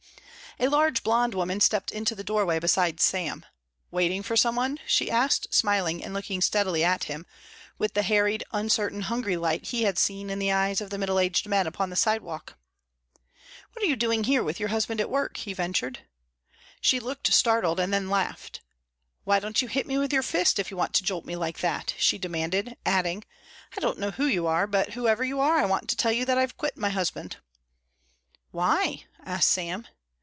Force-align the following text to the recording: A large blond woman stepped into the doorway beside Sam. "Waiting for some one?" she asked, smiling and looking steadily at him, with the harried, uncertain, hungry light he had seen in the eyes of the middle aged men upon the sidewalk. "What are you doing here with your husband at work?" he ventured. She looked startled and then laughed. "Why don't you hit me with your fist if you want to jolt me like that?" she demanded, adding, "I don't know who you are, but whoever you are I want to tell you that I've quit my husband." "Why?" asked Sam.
A 0.59 0.67
large 0.67 1.01
blond 1.01 1.33
woman 1.33 1.59
stepped 1.59 1.89
into 1.91 2.13
the 2.13 2.25
doorway 2.25 2.59
beside 2.59 2.99
Sam. 2.99 3.45
"Waiting 3.89 4.21
for 4.21 4.37
some 4.37 4.55
one?" 4.55 4.77
she 4.85 5.09
asked, 5.09 5.51
smiling 5.51 6.03
and 6.03 6.13
looking 6.13 6.39
steadily 6.39 6.83
at 6.83 7.05
him, 7.05 7.25
with 7.79 7.95
the 7.95 8.03
harried, 8.03 8.43
uncertain, 8.51 9.01
hungry 9.03 9.37
light 9.37 9.67
he 9.67 9.83
had 9.83 9.97
seen 9.97 10.29
in 10.29 10.37
the 10.37 10.51
eyes 10.51 10.79
of 10.79 10.91
the 10.91 10.99
middle 10.99 11.17
aged 11.17 11.47
men 11.47 11.65
upon 11.65 11.89
the 11.89 11.95
sidewalk. 11.95 12.59
"What 13.73 13.81
are 13.83 13.87
you 13.87 13.95
doing 13.95 14.25
here 14.25 14.43
with 14.43 14.59
your 14.59 14.69
husband 14.69 15.01
at 15.01 15.09
work?" 15.09 15.37
he 15.37 15.53
ventured. 15.53 16.01
She 16.79 16.99
looked 16.99 17.33
startled 17.33 17.79
and 17.79 17.91
then 17.91 18.07
laughed. 18.09 18.61
"Why 19.23 19.39
don't 19.39 19.63
you 19.63 19.67
hit 19.67 19.87
me 19.87 19.97
with 19.97 20.13
your 20.13 20.21
fist 20.21 20.59
if 20.59 20.69
you 20.69 20.77
want 20.77 20.93
to 20.95 21.03
jolt 21.03 21.25
me 21.25 21.35
like 21.35 21.59
that?" 21.61 21.95
she 21.97 22.19
demanded, 22.19 22.77
adding, 22.85 23.23
"I 23.75 23.79
don't 23.79 23.97
know 23.97 24.11
who 24.11 24.27
you 24.27 24.45
are, 24.45 24.67
but 24.67 24.89
whoever 24.91 25.23
you 25.23 25.39
are 25.39 25.57
I 25.57 25.65
want 25.65 25.89
to 25.89 25.95
tell 25.95 26.11
you 26.11 26.23
that 26.25 26.37
I've 26.37 26.57
quit 26.57 26.77
my 26.77 26.89
husband." 26.89 27.37
"Why?" 28.51 29.05
asked 29.25 29.49
Sam. 29.49 29.87